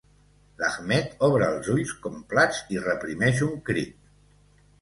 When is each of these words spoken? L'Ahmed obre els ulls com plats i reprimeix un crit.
L'Ahmed 0.61 1.11
obre 1.27 1.49
els 1.57 1.69
ulls 1.75 1.93
com 2.07 2.17
plats 2.33 2.65
i 2.77 2.83
reprimeix 2.89 3.47
un 3.49 3.55
crit. 3.69 4.13